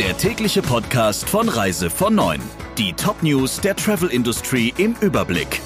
[0.00, 2.40] der tägliche Podcast von Reise von 9.
[2.78, 5.60] Die Top-News der Travel-Industrie im Überblick.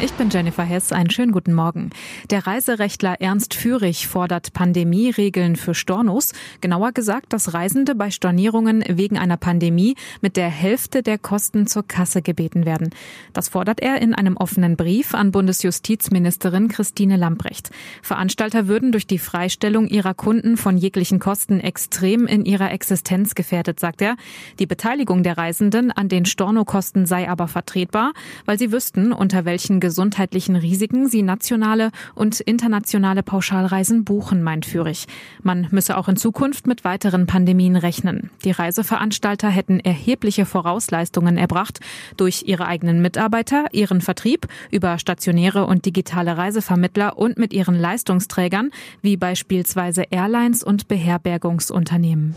[0.00, 0.92] Ich bin Jennifer Hess.
[0.92, 1.90] Einen schönen guten Morgen.
[2.30, 6.32] Der Reiserechtler Ernst Führig fordert Pandemieregeln für Stornos.
[6.62, 11.86] Genauer gesagt, dass Reisende bei Stornierungen wegen einer Pandemie mit der Hälfte der Kosten zur
[11.86, 12.94] Kasse gebeten werden.
[13.34, 17.68] Das fordert er in einem offenen Brief an Bundesjustizministerin Christine Lamprecht.
[18.00, 23.78] Veranstalter würden durch die Freistellung ihrer Kunden von jeglichen Kosten extrem in ihrer Existenz gefährdet,
[23.78, 24.16] sagt er.
[24.58, 28.14] Die Beteiligung der Reisenden an den Stornokosten sei aber vertretbar,
[28.46, 35.06] weil sie wüssten, unter welchen gesundheitlichen Risiken sie nationale und internationale Pauschalreisen buchen, meint Führig.
[35.42, 38.30] Man müsse auch in Zukunft mit weiteren Pandemien rechnen.
[38.44, 41.80] Die Reiseveranstalter hätten erhebliche Vorausleistungen erbracht
[42.16, 48.70] durch ihre eigenen Mitarbeiter, ihren Vertrieb über stationäre und digitale Reisevermittler und mit ihren Leistungsträgern,
[49.02, 52.34] wie beispielsweise Airlines und Beherbergungsunternehmen.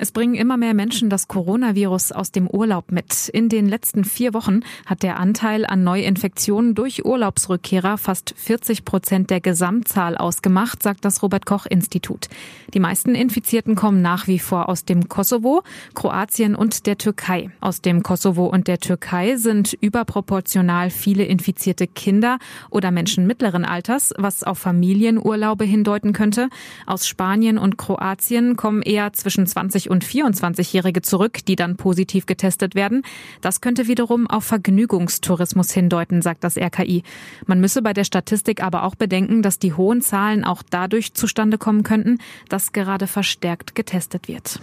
[0.00, 3.28] Es bringen immer mehr Menschen das Coronavirus aus dem Urlaub mit.
[3.30, 9.30] In den letzten vier Wochen hat der Anteil an Neuinfektionen durch Urlaubsrückkehrer fast 40 Prozent
[9.30, 12.28] der Gesamtzahl ausgemacht, sagt das Robert Koch Institut.
[12.74, 17.50] Die meisten Infizierten kommen nach wie vor aus dem Kosovo, Kroatien und der Türkei.
[17.60, 22.38] Aus dem Kosovo und der Türkei sind überproportional viele infizierte Kinder
[22.70, 26.50] oder Menschen mittleren Alters, was auf Familienurlaube hindeuten könnte.
[26.86, 32.74] Aus Spanien und Kroatien kommen eher zwischen 20 und 24-Jährige zurück, die dann positiv getestet
[32.74, 33.02] werden.
[33.40, 37.02] Das könnte wiederum auf Vergnügungstourismus hindeuten, sagt das RKI.
[37.46, 41.58] Man müsse bei der Statistik aber auch bedenken, dass die hohen Zahlen auch dadurch zustande
[41.58, 44.60] kommen könnten, dass gerade verstärkt getestet wird.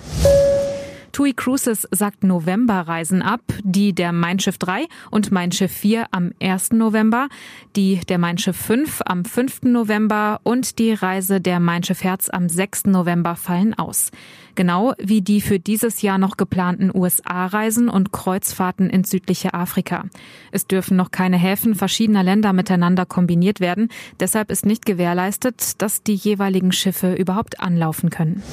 [1.16, 6.34] TUI Cruises sagt Novemberreisen ab, die der Mein Schiff 3 und Mein Schiff 4 am
[6.42, 6.74] 1.
[6.74, 7.30] November,
[7.78, 9.62] die der Mein Schiff 5 am 5.
[9.62, 12.88] November und die Reise der Mein Schiff Herz am 6.
[12.88, 14.12] November fallen aus.
[14.56, 20.04] Genau wie die für dieses Jahr noch geplanten USA-Reisen und Kreuzfahrten ins südliche Afrika.
[20.52, 23.88] Es dürfen noch keine Häfen verschiedener Länder miteinander kombiniert werden.
[24.20, 28.44] Deshalb ist nicht gewährleistet, dass die jeweiligen Schiffe überhaupt anlaufen können.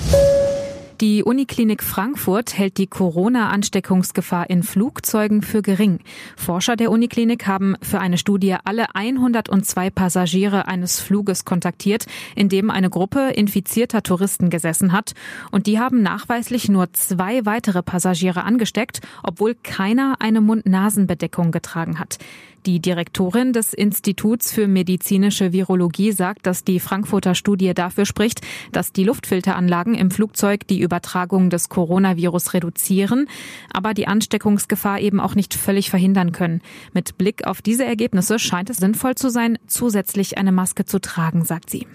[1.03, 5.99] Die Uniklinik Frankfurt hält die Corona-Ansteckungsgefahr in Flugzeugen für gering.
[6.37, 12.71] Forscher der Uniklinik haben für eine Studie alle 102 Passagiere eines Fluges kontaktiert, in dem
[12.71, 15.15] eine Gruppe infizierter Touristen gesessen hat.
[15.51, 22.19] Und die haben nachweislich nur zwei weitere Passagiere angesteckt, obwohl keiner eine Mund-Nasen-Bedeckung getragen hat.
[22.65, 28.93] Die Direktorin des Instituts für medizinische Virologie sagt, dass die Frankfurter Studie dafür spricht, dass
[28.93, 33.27] die Luftfilteranlagen im Flugzeug die Übertragung des Coronavirus reduzieren,
[33.73, 36.61] aber die Ansteckungsgefahr eben auch nicht völlig verhindern können.
[36.93, 41.47] Mit Blick auf diese Ergebnisse scheint es sinnvoll zu sein, zusätzlich eine Maske zu tragen,
[41.47, 41.87] sagt sie.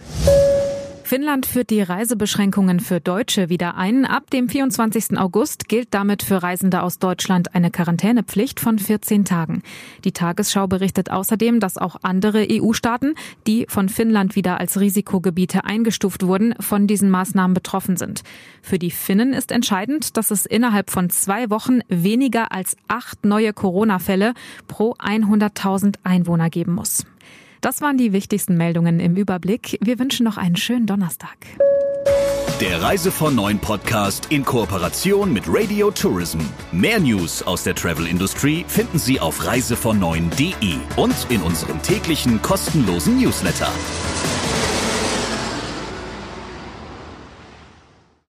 [1.07, 4.03] Finnland führt die Reisebeschränkungen für Deutsche wieder ein.
[4.03, 5.17] Ab dem 24.
[5.17, 9.63] August gilt damit für Reisende aus Deutschland eine Quarantänepflicht von 14 Tagen.
[10.03, 13.15] Die Tagesschau berichtet außerdem, dass auch andere EU-Staaten,
[13.47, 18.23] die von Finnland wieder als Risikogebiete eingestuft wurden, von diesen Maßnahmen betroffen sind.
[18.61, 23.53] Für die Finnen ist entscheidend, dass es innerhalb von zwei Wochen weniger als acht neue
[23.53, 24.33] Corona-Fälle
[24.67, 27.05] pro 100.000 Einwohner geben muss.
[27.61, 29.77] Das waren die wichtigsten Meldungen im Überblick.
[29.81, 31.37] Wir wünschen noch einen schönen Donnerstag.
[32.59, 36.39] Der Reise von Neuen Podcast in Kooperation mit Radio Tourism.
[36.71, 39.99] Mehr News aus der Travel Industry finden Sie auf reisevon
[40.95, 43.69] und in unserem täglichen kostenlosen Newsletter.